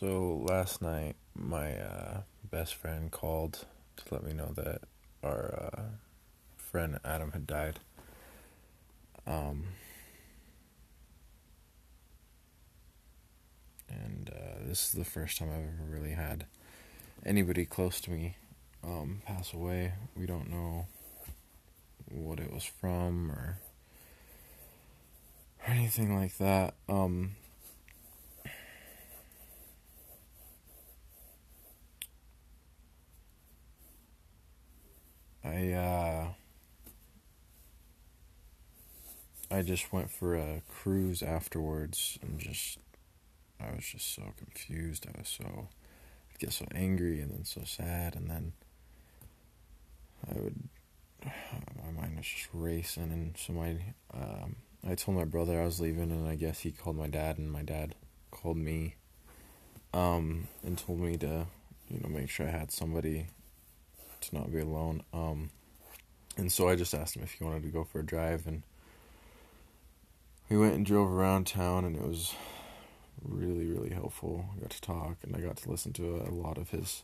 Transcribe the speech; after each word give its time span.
So 0.00 0.46
last 0.48 0.80
night, 0.80 1.16
my 1.34 1.76
uh, 1.76 2.20
best 2.50 2.74
friend 2.74 3.10
called 3.10 3.66
to 3.96 4.04
let 4.10 4.24
me 4.24 4.32
know 4.32 4.50
that 4.56 4.80
our 5.22 5.70
uh, 5.74 5.82
friend 6.56 6.98
Adam 7.04 7.32
had 7.32 7.46
died. 7.46 7.80
Um, 9.26 9.64
and 13.90 14.30
uh, 14.34 14.66
this 14.66 14.86
is 14.86 14.92
the 14.92 15.04
first 15.04 15.36
time 15.36 15.50
I've 15.50 15.58
ever 15.58 15.90
really 15.90 16.12
had 16.12 16.46
anybody 17.26 17.66
close 17.66 18.00
to 18.00 18.10
me 18.10 18.36
um, 18.82 19.20
pass 19.26 19.52
away. 19.52 19.92
We 20.16 20.24
don't 20.24 20.48
know 20.48 20.86
what 22.10 22.40
it 22.40 22.50
was 22.50 22.64
from 22.64 23.30
or, 23.30 23.58
or 25.68 25.74
anything 25.74 26.18
like 26.18 26.38
that. 26.38 26.72
Um, 26.88 27.32
I 35.50 35.72
uh, 35.72 36.26
I 39.50 39.62
just 39.62 39.92
went 39.92 40.10
for 40.10 40.36
a 40.36 40.62
cruise 40.68 41.22
afterwards 41.22 42.18
and 42.22 42.38
just 42.38 42.78
I 43.60 43.74
was 43.74 43.84
just 43.84 44.14
so 44.14 44.22
confused. 44.38 45.06
I 45.08 45.18
was 45.18 45.28
so 45.28 45.68
I'd 46.30 46.38
get 46.38 46.52
so 46.52 46.66
angry 46.74 47.20
and 47.20 47.32
then 47.32 47.44
so 47.44 47.62
sad 47.64 48.14
and 48.14 48.30
then 48.30 48.52
I 50.30 50.38
would 50.38 50.68
my 51.24 52.00
mind 52.00 52.16
was 52.16 52.26
just 52.26 52.48
racing 52.52 53.10
and 53.10 53.36
so 53.36 53.52
my 53.52 53.76
um, 54.14 54.56
I 54.88 54.94
told 54.94 55.18
my 55.18 55.24
brother 55.24 55.60
I 55.60 55.64
was 55.64 55.80
leaving 55.80 56.12
and 56.12 56.28
I 56.28 56.36
guess 56.36 56.60
he 56.60 56.70
called 56.70 56.96
my 56.96 57.08
dad 57.08 57.38
and 57.38 57.50
my 57.50 57.62
dad 57.62 57.96
called 58.30 58.56
me 58.56 58.94
um, 59.92 60.46
and 60.64 60.78
told 60.78 61.00
me 61.00 61.16
to 61.18 61.46
you 61.88 62.00
know 62.00 62.08
make 62.08 62.30
sure 62.30 62.46
I 62.46 62.50
had 62.50 62.70
somebody 62.70 63.26
to 64.20 64.34
not 64.34 64.52
be 64.52 64.60
alone. 64.60 65.02
Um, 65.12 65.50
and 66.36 66.50
so 66.50 66.68
I 66.68 66.76
just 66.76 66.94
asked 66.94 67.16
him 67.16 67.22
if 67.22 67.32
he 67.32 67.44
wanted 67.44 67.62
to 67.64 67.68
go 67.68 67.84
for 67.84 68.00
a 68.00 68.06
drive, 68.06 68.46
and 68.46 68.62
we 70.48 70.56
went 70.56 70.74
and 70.74 70.86
drove 70.86 71.10
around 71.10 71.46
town, 71.46 71.84
and 71.84 71.96
it 71.96 72.06
was 72.06 72.34
really, 73.22 73.66
really 73.66 73.90
helpful. 73.90 74.46
I 74.56 74.60
got 74.60 74.70
to 74.70 74.80
talk, 74.80 75.18
and 75.22 75.36
I 75.36 75.40
got 75.40 75.56
to 75.58 75.70
listen 75.70 75.92
to 75.94 76.24
a 76.26 76.30
lot 76.30 76.58
of 76.58 76.70
his 76.70 77.02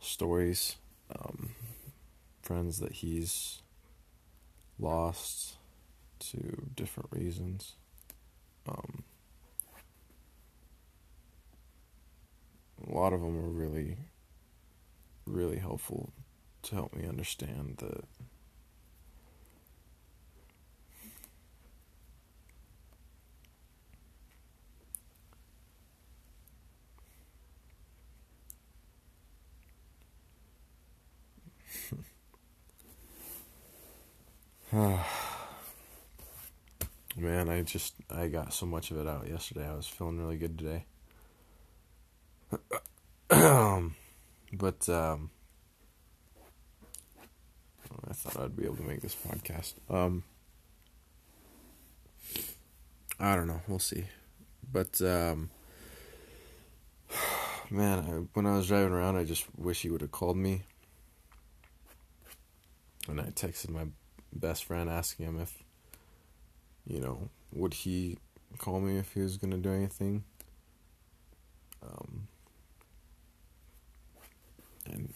stories, 0.00 0.76
um, 1.14 1.50
friends 2.42 2.78
that 2.78 2.92
he's 2.92 3.62
lost 4.78 5.54
to 6.18 6.68
different 6.74 7.10
reasons. 7.12 7.74
Um, 8.68 9.04
a 12.86 12.94
lot 12.94 13.12
of 13.12 13.20
them 13.20 13.42
were 13.42 13.48
really, 13.48 13.96
really 15.26 15.58
helpful 15.58 16.12
to 16.64 16.74
help 16.74 16.94
me 16.94 17.06
understand 17.08 17.76
that 17.78 18.04
Man, 37.16 37.48
I 37.48 37.62
just 37.62 37.94
I 38.10 38.26
got 38.26 38.52
so 38.52 38.66
much 38.66 38.90
of 38.90 38.98
it 38.98 39.06
out 39.06 39.28
yesterday. 39.28 39.68
I 39.68 39.74
was 39.74 39.86
feeling 39.86 40.18
really 40.18 40.36
good 40.36 40.58
today. 40.58 40.84
but 44.52 44.88
um 44.88 45.30
thought 48.34 48.44
I'd 48.46 48.56
be 48.56 48.64
able 48.64 48.76
to 48.76 48.82
make 48.82 49.00
this 49.00 49.14
podcast. 49.14 49.74
Um, 49.88 50.24
I 53.20 53.36
don't 53.36 53.46
know. 53.46 53.60
We'll 53.68 53.78
see. 53.78 54.06
But 54.72 55.00
um, 55.02 55.50
man, 57.70 57.98
I, 58.00 58.10
when 58.32 58.46
I 58.46 58.56
was 58.56 58.66
driving 58.66 58.92
around, 58.92 59.16
I 59.16 59.24
just 59.24 59.46
wish 59.56 59.82
he 59.82 59.90
would 59.90 60.00
have 60.00 60.10
called 60.10 60.36
me. 60.36 60.62
And 63.06 63.20
I 63.20 63.26
texted 63.26 63.70
my 63.70 63.86
best 64.32 64.64
friend 64.64 64.90
asking 64.90 65.26
him 65.26 65.40
if, 65.40 65.62
you 66.84 66.98
know, 66.98 67.28
would 67.52 67.74
he 67.74 68.18
call 68.58 68.80
me 68.80 68.98
if 68.98 69.12
he 69.12 69.20
was 69.20 69.36
gonna 69.36 69.58
do 69.58 69.72
anything. 69.72 70.24
Um, 71.84 72.26
and 74.86 75.12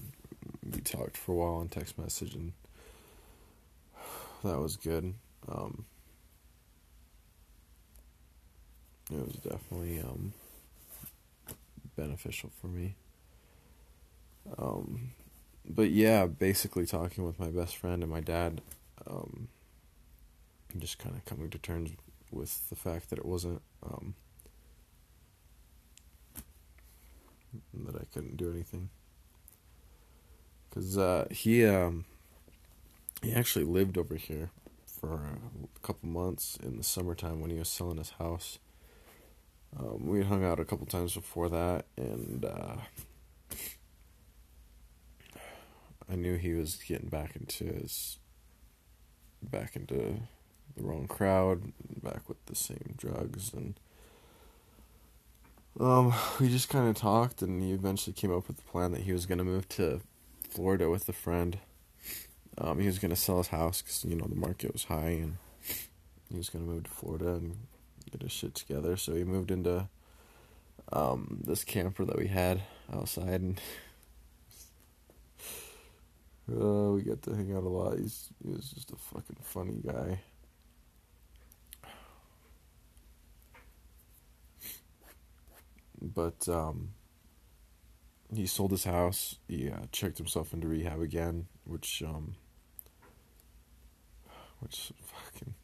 we 0.62 0.80
talked 0.82 1.16
for 1.16 1.32
a 1.32 1.34
while 1.34 1.54
on 1.54 1.68
text 1.68 1.98
message 1.98 2.34
and 2.36 2.52
that 4.44 4.59
was 4.60 4.76
good. 4.76 5.15
Um, 5.49 5.84
it 9.10 9.26
was 9.26 9.37
definitely 9.37 10.00
um, 10.00 10.32
beneficial 11.97 12.50
for 12.60 12.69
me. 12.69 12.94
Um, 14.56 15.12
but 15.69 15.91
yeah, 15.91 16.27
basically 16.27 16.87
talking 16.87 17.25
with 17.25 17.38
my 17.38 17.48
best 17.48 17.77
friend 17.77 18.03
and 18.03 18.10
my 18.10 18.21
dad, 18.21 18.60
um, 19.06 19.48
just 20.78 20.98
kind 20.98 21.16
of 21.16 21.25
coming 21.25 21.50
to 21.50 21.59
terms 21.59 21.91
with 22.31 22.69
the 22.69 22.77
fact 22.77 23.10
that 23.10 23.19
it 23.19 23.25
wasn't 23.25 23.62
um, 23.82 24.15
that 27.75 27.97
I 27.97 28.04
couldn't 28.12 28.37
do 28.37 28.50
anything 28.50 28.91
because 30.69 30.98
uh, 30.98 31.27
he 31.31 31.65
um, 31.65 32.04
he 33.22 33.32
actually 33.32 33.64
lived 33.64 33.98
over 33.98 34.14
here 34.16 34.50
for 34.86 35.38
a 35.76 35.86
couple 35.86 36.08
months 36.08 36.58
in 36.62 36.76
the 36.76 36.84
summertime 36.84 37.40
when 37.40 37.50
he 37.50 37.58
was 37.58 37.68
selling 37.68 37.98
his 37.98 38.10
house. 38.10 38.58
Um, 39.78 40.06
we 40.06 40.22
hung 40.22 40.44
out 40.44 40.60
a 40.60 40.64
couple 40.64 40.86
times 40.86 41.14
before 41.14 41.48
that, 41.50 41.84
and 41.96 42.44
uh, 42.44 42.76
I 46.10 46.16
knew 46.16 46.36
he 46.36 46.54
was 46.54 46.76
getting 46.76 47.08
back 47.08 47.36
into 47.36 47.64
his 47.64 48.18
back 49.42 49.76
into 49.76 50.20
the 50.76 50.82
wrong 50.82 51.06
crowd, 51.06 51.72
back 52.02 52.28
with 52.28 52.44
the 52.46 52.54
same 52.54 52.94
drugs, 52.96 53.52
and 53.52 53.78
um, 55.78 56.12
we 56.40 56.48
just 56.48 56.68
kind 56.68 56.88
of 56.88 56.96
talked, 56.96 57.42
and 57.42 57.62
he 57.62 57.72
eventually 57.72 58.14
came 58.14 58.34
up 58.34 58.48
with 58.48 58.56
the 58.56 58.64
plan 58.64 58.92
that 58.92 59.02
he 59.02 59.12
was 59.12 59.26
going 59.26 59.38
to 59.38 59.44
move 59.44 59.68
to 59.68 60.00
Florida 60.48 60.88
with 60.88 61.08
a 61.08 61.12
friend 61.12 61.58
um, 62.60 62.78
he 62.78 62.86
was 62.86 62.98
gonna 62.98 63.16
sell 63.16 63.38
his 63.38 63.48
house 63.48 63.82
because 63.82 64.04
you 64.04 64.16
know 64.16 64.26
the 64.26 64.34
market 64.34 64.72
was 64.72 64.84
high, 64.84 65.20
and 65.22 65.36
he 66.30 66.36
was 66.36 66.48
gonna 66.48 66.64
move 66.64 66.84
to 66.84 66.91
Florida 66.91 67.34
and 67.34 67.56
get 68.10 68.22
his 68.22 68.32
shit 68.32 68.54
together. 68.54 68.96
So 68.96 69.14
he 69.14 69.24
moved 69.24 69.50
into 69.50 69.88
um, 70.92 71.41
this 71.44 71.64
camper 71.64 72.04
that 72.04 72.18
we 72.18 72.26
had 72.28 72.62
outside, 72.92 73.41
and 73.41 73.60
uh, 76.60 76.92
we 76.92 77.02
got 77.02 77.22
to 77.22 77.34
hang 77.34 77.54
out 77.54 77.62
a 77.64 77.68
lot. 77.68 77.98
He's 77.98 78.28
he 78.44 78.50
was 78.50 78.70
just 78.70 78.91
a 78.92 78.97
fucking 78.97 79.36
funny 79.42 79.80
guy. 79.84 80.20
But 86.00 86.48
um, 86.48 86.91
he 88.34 88.47
sold 88.47 88.70
his 88.70 88.84
house. 88.84 89.36
He 89.48 89.70
uh, 89.70 89.86
checked 89.92 90.18
himself 90.18 90.52
into 90.52 90.68
rehab 90.68 91.00
again, 91.00 91.47
which 91.64 92.02
um, 92.06 92.36
which 94.60 94.92
fucking. 95.02 95.54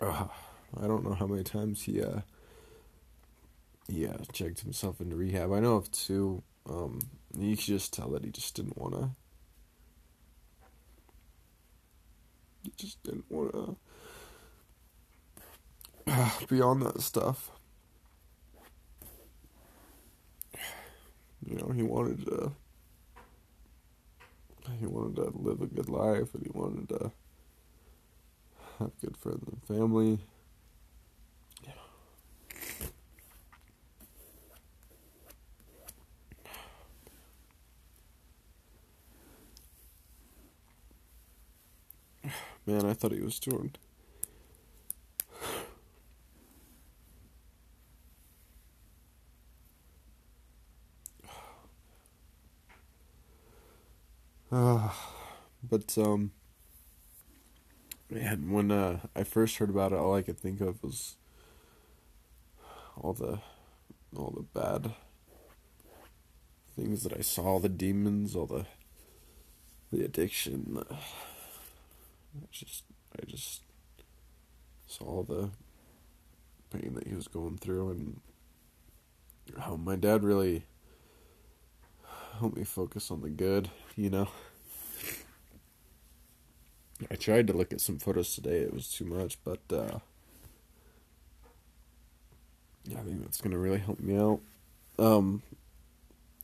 uh, 0.00 0.26
I 0.82 0.86
don't 0.86 1.04
know 1.04 1.14
how 1.14 1.26
many 1.26 1.42
times 1.44 1.82
he 1.82 2.02
uh 2.02 2.20
he 3.88 4.06
uh, 4.06 4.16
checked 4.32 4.60
himself 4.60 5.00
into 5.00 5.16
rehab. 5.16 5.52
I 5.52 5.60
know 5.60 5.76
of 5.76 5.90
two. 5.90 6.42
Um, 6.68 7.00
you 7.36 7.56
could 7.56 7.64
just 7.64 7.92
tell 7.92 8.08
that 8.10 8.24
he 8.24 8.30
just 8.30 8.54
didn't 8.54 8.78
want 8.78 8.94
to. 8.94 9.10
He 12.62 12.72
just 12.76 13.02
didn't 13.02 13.24
want 13.28 13.52
to 13.52 13.76
uh, 16.06 16.30
be 16.48 16.60
on 16.60 16.80
that 16.80 17.00
stuff. 17.02 17.50
You 21.52 21.58
know, 21.58 21.70
he 21.74 21.82
wanted 21.82 22.24
to 22.24 22.52
he 24.78 24.86
wanted 24.86 25.16
to 25.16 25.38
live 25.38 25.60
a 25.60 25.66
good 25.66 25.88
life 25.88 26.34
and 26.34 26.42
he 26.42 26.50
wanted 26.54 26.88
to 26.88 27.12
have 28.78 28.90
good 29.00 29.16
friends 29.18 29.44
and 29.46 29.62
family. 29.64 30.18
Man, 42.64 42.86
I 42.86 42.94
thought 42.94 43.12
he 43.12 43.20
was 43.20 43.38
doing 43.38 43.74
but 55.72 55.96
um, 55.96 56.32
man, 58.10 58.50
when 58.50 58.70
uh, 58.70 58.98
I 59.16 59.24
first 59.24 59.56
heard 59.56 59.70
about 59.70 59.92
it, 59.92 59.98
all 59.98 60.14
I 60.14 60.20
could 60.20 60.38
think 60.38 60.60
of 60.60 60.82
was 60.82 61.16
all 62.94 63.14
the 63.14 63.38
all 64.14 64.34
the 64.36 64.60
bad 64.60 64.92
things 66.76 67.04
that 67.04 67.16
I 67.16 67.22
saw, 67.22 67.58
the 67.58 67.70
demons, 67.70 68.36
all 68.36 68.44
the 68.44 68.66
the 69.90 70.04
addiction. 70.04 70.74
The, 70.74 70.94
I 70.94 72.46
just 72.50 72.84
I 73.18 73.24
just 73.24 73.62
saw 74.86 75.22
the 75.22 75.48
pain 76.70 76.92
that 76.96 77.06
he 77.06 77.14
was 77.14 77.28
going 77.28 77.56
through 77.56 77.92
and 77.92 78.20
how 79.58 79.76
my 79.76 79.96
dad 79.96 80.22
really 80.22 80.66
helped 82.38 82.58
me 82.58 82.64
focus 82.64 83.10
on 83.10 83.22
the 83.22 83.30
good, 83.30 83.70
you 83.96 84.10
know. 84.10 84.28
I 87.12 87.14
tried 87.14 87.46
to 87.48 87.52
look 87.52 87.74
at 87.74 87.80
some 87.82 87.98
photos 87.98 88.34
today, 88.34 88.60
it 88.60 88.72
was 88.72 88.88
too 88.88 89.04
much, 89.04 89.36
but 89.44 89.60
uh 89.70 89.98
yeah, 92.84 92.98
I 92.98 93.02
think 93.02 93.20
that's 93.22 93.42
gonna 93.42 93.58
really 93.58 93.78
help 93.78 94.00
me 94.00 94.16
out. 94.16 94.40
Um 94.98 95.42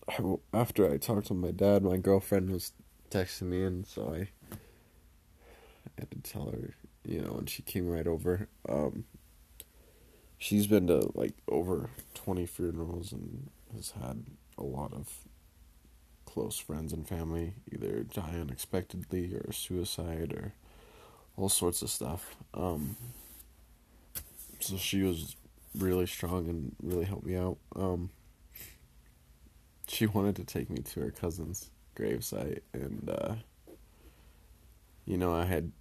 I, 0.07 0.23
after 0.53 0.91
I 0.91 0.99
talked 0.99 1.29
to 1.29 1.35
my 1.35 1.53
dad, 1.53 1.83
my 1.83 1.97
girlfriend 1.97 2.51
was 2.51 2.73
texting 3.11 3.43
me 3.45 3.63
and 3.63 3.87
so 3.87 4.15
I 4.15 4.29
I 4.51 6.01
had 6.01 6.11
to 6.11 6.19
tell 6.19 6.51
her, 6.51 6.75
you 7.03 7.23
know, 7.23 7.37
and 7.39 7.49
she 7.49 7.63
came 7.63 7.89
right 7.89 8.07
over. 8.07 8.47
Um 8.69 9.05
she's 10.37 10.67
been 10.67 10.87
to 10.89 11.11
like 11.15 11.33
over 11.49 11.89
20 12.13 12.45
funerals 12.45 13.11
and 13.11 13.49
has 13.75 13.93
had 13.93 14.27
a 14.59 14.63
lot 14.63 14.93
of 14.93 15.09
close 16.39 16.57
friends 16.57 16.93
and 16.93 17.09
family 17.09 17.53
either 17.73 18.05
die 18.05 18.37
unexpectedly 18.41 19.35
or 19.35 19.51
suicide 19.51 20.33
or 20.33 20.53
all 21.37 21.49
sorts 21.49 21.83
of 21.83 21.91
stuff. 21.91 22.37
Um, 22.55 22.95
so 24.61 24.77
she 24.77 25.03
was 25.03 25.35
really 25.77 26.07
strong 26.07 26.49
and 26.49 26.77
really 26.81 27.07
helped 27.07 27.27
me 27.27 27.35
out. 27.35 27.59
Um, 27.75 28.11
she 29.89 30.07
wanted 30.07 30.37
to 30.37 30.45
take 30.45 30.71
me 30.71 30.79
to 30.79 31.01
her 31.01 31.11
cousin's 31.11 31.71
gravesite, 31.97 32.61
and 32.73 33.11
uh, 33.11 33.35
you 35.07 35.17
know, 35.17 35.35
I 35.35 35.45
had 35.45 35.73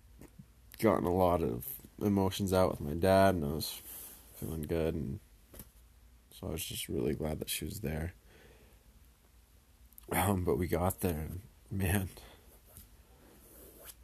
gotten 0.79 1.05
a 1.05 1.13
lot 1.13 1.43
of 1.43 1.65
emotions 2.01 2.51
out 2.51 2.71
with 2.71 2.81
my 2.81 2.93
dad, 2.93 3.35
and 3.35 3.45
I 3.45 3.49
was 3.49 3.79
feeling 4.39 4.63
good, 4.63 4.95
and 4.95 5.19
so 6.31 6.47
I 6.47 6.51
was 6.53 6.65
just 6.65 6.89
really 6.89 7.13
glad 7.13 7.37
that 7.41 7.49
she 7.49 7.63
was 7.63 7.81
there. 7.81 8.15
Um, 10.11 10.43
but 10.43 10.57
we 10.57 10.67
got 10.67 11.01
there, 11.01 11.11
and 11.29 11.41
man, 11.69 12.09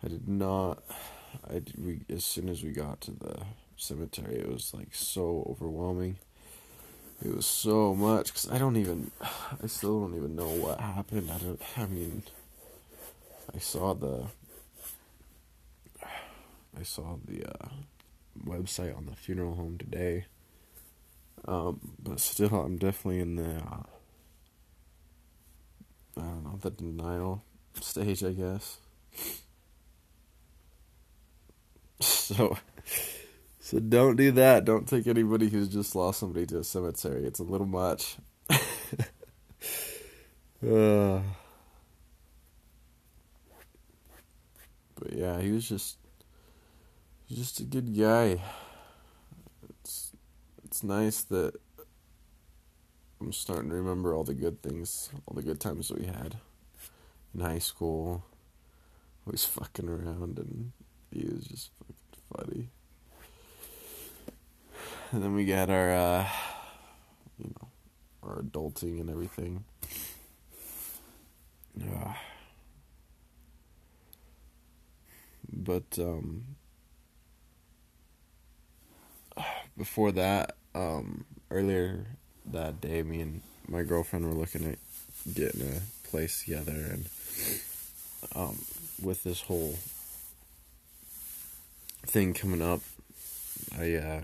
I 0.03 0.09
did 0.09 0.27
not. 0.27 0.83
I 1.49 1.53
did, 1.53 1.73
we 1.77 2.01
as 2.13 2.25
soon 2.25 2.49
as 2.49 2.61
we 2.63 2.71
got 2.71 3.01
to 3.01 3.11
the 3.11 3.39
cemetery, 3.77 4.35
it 4.35 4.49
was 4.49 4.73
like 4.73 4.93
so 4.93 5.45
overwhelming. 5.49 6.17
It 7.23 7.33
was 7.33 7.45
so 7.45 7.93
much 7.95 8.27
because 8.27 8.51
I 8.51 8.57
don't 8.57 8.75
even, 8.75 9.11
I 9.21 9.67
still 9.67 10.01
don't 10.01 10.17
even 10.17 10.35
know 10.35 10.49
what 10.49 10.79
happened. 10.81 11.31
I 11.31 11.37
don't. 11.37 11.61
I 11.77 11.85
mean, 11.85 12.23
I 13.55 13.59
saw 13.59 13.93
the, 13.93 14.25
I 16.77 16.83
saw 16.83 17.15
the 17.25 17.45
uh, 17.45 17.69
website 18.45 18.95
on 18.97 19.05
the 19.05 19.15
funeral 19.15 19.55
home 19.55 19.77
today. 19.77 20.25
Um, 21.45 21.79
but 22.01 22.19
still, 22.19 22.55
I'm 22.55 22.77
definitely 22.77 23.19
in 23.19 23.35
the, 23.35 23.55
uh, 23.57 23.83
I 26.17 26.21
don't 26.21 26.43
know, 26.43 26.57
the 26.61 26.69
denial 26.69 27.43
stage, 27.79 28.23
I 28.23 28.31
guess. 28.31 28.77
So, 31.99 32.57
so 33.59 33.79
don't 33.79 34.17
do 34.17 34.31
that. 34.31 34.65
Don't 34.65 34.87
take 34.87 35.07
anybody 35.07 35.49
who's 35.49 35.69
just 35.69 35.95
lost 35.95 36.19
somebody 36.19 36.45
to 36.47 36.59
a 36.59 36.63
cemetery. 36.63 37.25
It's 37.25 37.39
a 37.39 37.43
little 37.43 37.67
much. 37.67 38.17
uh, 38.49 38.59
but 40.61 41.21
yeah, 45.11 45.39
he 45.39 45.51
was 45.51 45.67
just, 45.67 45.97
just 47.29 47.61
a 47.61 47.63
good 47.63 47.97
guy. 47.97 48.41
It's, 49.69 50.11
it's 50.65 50.83
nice 50.83 51.21
that 51.23 51.55
I'm 53.23 53.31
starting 53.31 53.69
to 53.69 53.75
remember 53.77 54.13
all 54.13 54.25
the 54.25 54.33
good 54.33 54.61
things, 54.61 55.09
all 55.25 55.33
the 55.33 55.41
good 55.41 55.61
times 55.61 55.87
that 55.87 55.97
we 55.97 56.05
had 56.05 56.35
in 57.33 57.39
high 57.39 57.59
school. 57.59 58.25
Always 59.25 59.45
fucking 59.45 59.87
around, 59.87 60.37
and 60.39 60.73
he 61.09 61.25
was 61.33 61.45
just 61.45 61.69
fucking 61.79 61.95
funny. 62.35 62.69
And 65.13 65.23
then 65.23 65.35
we 65.35 65.45
got 65.45 65.69
our, 65.69 65.93
uh, 65.93 66.27
you 67.39 67.45
know, 67.45 67.69
our 68.23 68.41
adulting 68.41 68.99
and 68.99 69.09
everything. 69.09 69.63
Yeah. 71.77 72.15
But 75.49 75.97
um, 75.97 76.43
before 79.77 80.11
that, 80.11 80.57
um, 80.75 81.23
earlier 81.49 82.17
that 82.51 82.81
day, 82.81 83.03
me 83.03 83.21
and 83.21 83.41
my 83.67 83.83
girlfriend 83.83 84.25
were 84.25 84.33
looking 84.33 84.65
at 84.65 84.77
getting 85.33 85.61
a 85.61 86.07
place 86.09 86.43
together, 86.43 86.71
and 86.71 87.09
um, 88.35 88.59
with 89.01 89.23
this 89.23 89.41
whole 89.41 89.77
thing 92.05 92.33
coming 92.33 92.61
up, 92.61 92.81
I 93.77 93.95
uh, 93.95 94.21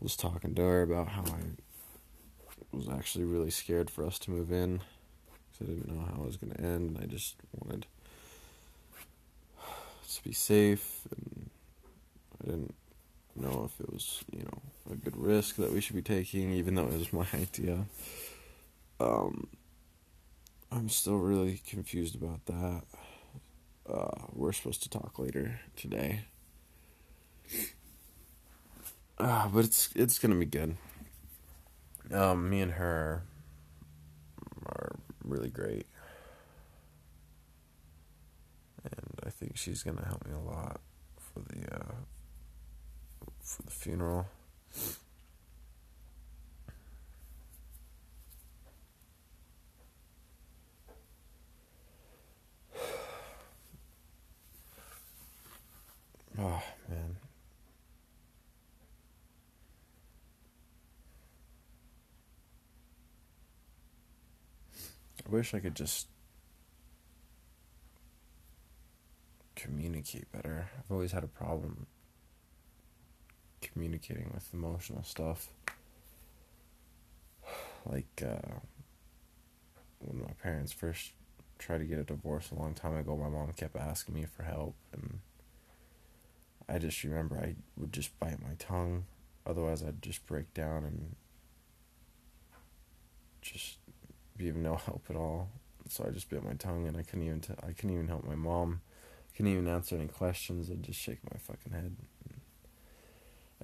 was 0.00 0.16
talking 0.16 0.54
to 0.54 0.62
her 0.62 0.82
about 0.82 1.08
how 1.08 1.22
I 1.22 2.76
was 2.76 2.88
actually 2.88 3.24
really 3.24 3.50
scared 3.50 3.90
for 3.90 4.04
us 4.04 4.18
to 4.20 4.30
move 4.30 4.52
in 4.52 4.80
because 5.52 5.68
I 5.68 5.74
didn't 5.74 5.94
know 5.94 6.04
how 6.04 6.22
it 6.22 6.26
was 6.26 6.36
going 6.36 6.52
to 6.52 6.60
end. 6.60 6.98
I 7.02 7.06
just 7.06 7.36
wanted 7.52 7.86
to 10.14 10.24
be 10.24 10.32
safe, 10.32 11.00
and 11.10 11.50
I 12.42 12.50
didn't 12.50 12.74
know 13.36 13.68
if 13.70 13.80
it 13.80 13.92
was, 13.92 14.22
you 14.32 14.42
know, 14.42 14.62
a 14.92 14.96
good 14.96 15.16
risk 15.16 15.56
that 15.56 15.72
we 15.72 15.80
should 15.80 15.96
be 15.96 16.02
taking, 16.02 16.52
even 16.52 16.74
though 16.74 16.86
it 16.86 16.98
was 16.98 17.12
my 17.12 17.26
idea. 17.34 17.86
Um, 19.00 19.48
I'm 20.70 20.88
still 20.88 21.18
really 21.18 21.60
confused 21.68 22.14
about 22.14 22.44
that. 22.46 22.82
Uh, 23.88 24.26
we're 24.32 24.52
supposed 24.52 24.82
to 24.82 24.88
talk 24.88 25.18
later 25.18 25.60
today. 25.76 26.24
Uh, 29.18 29.48
but 29.48 29.64
it's 29.64 29.90
it's 29.94 30.18
gonna 30.18 30.34
be 30.34 30.46
good. 30.46 30.76
Um, 32.10 32.50
me 32.50 32.60
and 32.60 32.72
her 32.72 33.22
are 34.66 34.96
really 35.22 35.50
great, 35.50 35.86
and 38.82 39.20
I 39.24 39.30
think 39.30 39.56
she's 39.56 39.82
gonna 39.82 40.04
help 40.04 40.26
me 40.26 40.32
a 40.32 40.38
lot 40.38 40.80
for 41.16 41.40
the 41.40 41.74
uh, 41.74 41.94
for 43.44 43.62
the 43.62 43.70
funeral. 43.70 44.26
Oh 56.38 56.62
man. 56.88 57.16
I 65.26 65.30
wish 65.30 65.54
I 65.54 65.60
could 65.60 65.74
just 65.74 66.08
communicate 69.54 70.30
better. 70.32 70.70
I've 70.78 70.90
always 70.90 71.12
had 71.12 71.24
a 71.24 71.28
problem 71.28 71.86
communicating 73.72 74.30
with 74.34 74.48
emotional 74.52 75.02
stuff. 75.02 75.48
Like 77.86 78.22
uh, 78.26 78.60
when 79.98 80.22
my 80.22 80.32
parents 80.42 80.72
first 80.72 81.12
tried 81.58 81.78
to 81.78 81.84
get 81.84 81.98
a 81.98 82.02
divorce 82.02 82.50
a 82.50 82.54
long 82.54 82.72
time 82.72 82.96
ago, 82.96 83.14
my 83.14 83.28
mom 83.28 83.52
kept 83.52 83.76
asking 83.76 84.14
me 84.14 84.24
for 84.24 84.42
help, 84.42 84.74
and 84.90 85.18
I 86.66 86.78
just 86.78 87.04
remember 87.04 87.36
I 87.36 87.56
would 87.76 87.92
just 87.92 88.18
bite 88.18 88.40
my 88.40 88.54
tongue. 88.58 89.04
Otherwise, 89.46 89.82
I'd 89.82 90.00
just 90.00 90.26
break 90.26 90.54
down 90.54 90.84
and 90.84 91.14
just 93.42 93.76
be 94.36 94.48
of 94.48 94.56
no 94.56 94.76
help 94.86 95.04
at 95.10 95.16
all. 95.16 95.50
So 95.88 96.06
I 96.08 96.10
just 96.10 96.30
bit 96.30 96.42
my 96.42 96.54
tongue, 96.54 96.88
and 96.88 96.96
I 96.96 97.02
couldn't 97.02 97.26
even 97.26 97.40
t- 97.40 97.52
I 97.62 97.72
couldn't 97.72 97.94
even 97.94 98.08
help 98.08 98.24
my 98.24 98.34
mom. 98.34 98.80
I 99.28 99.36
couldn't 99.36 99.52
even 99.52 99.68
answer 99.68 99.96
any 99.96 100.06
questions. 100.06 100.70
I'd 100.70 100.82
just 100.82 100.98
shake 100.98 101.18
my 101.30 101.38
fucking 101.38 101.72
head. 101.72 101.96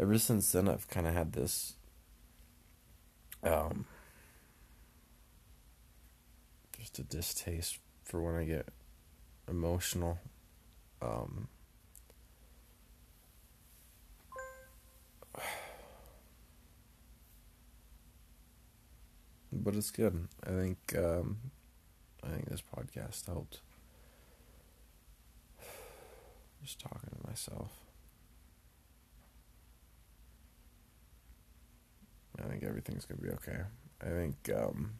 Ever 0.00 0.18
since 0.18 0.50
then, 0.50 0.66
I've 0.66 0.88
kind 0.88 1.06
of 1.06 1.12
had 1.12 1.34
this. 1.34 1.74
Um, 3.42 3.84
just 6.78 6.98
a 6.98 7.02
distaste 7.02 7.78
for 8.02 8.22
when 8.22 8.34
I 8.34 8.44
get 8.44 8.66
emotional. 9.46 10.18
Um, 11.02 11.48
but 19.52 19.74
it's 19.74 19.90
good. 19.90 20.28
I 20.42 20.48
think 20.48 20.78
um, 20.96 21.36
I 22.24 22.28
think 22.28 22.48
this 22.48 22.62
podcast 22.74 23.26
helped. 23.26 23.60
Just 26.62 26.80
talking 26.80 27.10
to 27.10 27.28
myself. 27.28 27.89
I 32.42 32.48
think 32.48 32.62
everything's 32.64 33.04
gonna 33.04 33.20
be 33.20 33.30
okay. 33.30 33.60
I 34.00 34.06
think 34.06 34.50
um, 34.56 34.92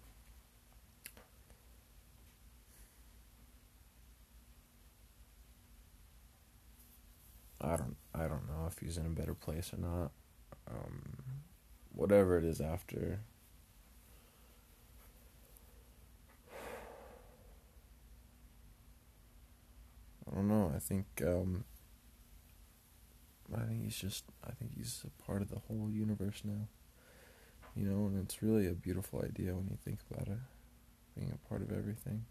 I 7.61 7.77
don't 7.77 7.97
I 8.15 8.27
don't 8.27 8.49
know 8.49 8.67
if 8.67 8.79
he's 8.79 8.97
in 8.97 9.07
a 9.07 9.11
better 9.11 9.35
place 9.35 9.73
or 9.73 9.79
not. 9.79 10.11
Um, 10.71 11.03
whatever 11.95 12.39
it 12.39 12.45
is 12.45 12.61
after. 12.61 13.21
I 20.31 20.35
don't 20.35 20.49
know. 20.49 20.73
I 20.75 20.79
think 20.79 21.07
um, 21.27 21.65
I 23.55 23.61
think 23.67 23.85
he's 23.85 23.97
just 23.97 24.25
I 24.47 24.53
think 24.53 24.73
he's 24.77 25.05
a 25.07 25.11
part 25.23 25.43
of 25.43 25.51
the 25.51 25.61
whole 25.69 25.89
universe 25.91 26.43
now. 26.45 26.69
You 27.77 27.85
know, 27.87 28.07
and 28.07 28.23
it's 28.23 28.43
really 28.43 28.67
a 28.67 28.73
beautiful 28.73 29.23
idea 29.25 29.55
when 29.55 29.69
you 29.71 29.79
think 29.85 30.01
about 30.11 30.29
it. 30.29 30.39
Being 31.17 31.33
a 31.33 31.49
part 31.49 31.63
of 31.63 31.73
everything. 31.73 32.25